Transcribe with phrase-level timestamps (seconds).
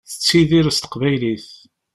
[0.09, 1.47] Tettidir s teqbaylit.